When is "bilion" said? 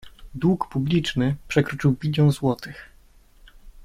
1.91-2.31